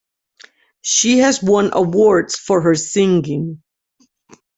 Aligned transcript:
She 0.81 1.19
has 1.19 1.43
won 1.43 1.69
awards 1.73 2.35
for 2.35 2.59
her 2.61 2.73
singing. 2.73 3.61